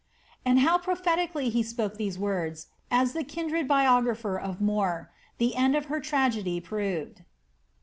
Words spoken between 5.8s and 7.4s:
her tragedy proved."